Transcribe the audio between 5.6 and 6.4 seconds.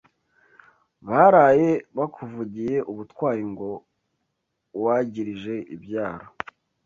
ibyaro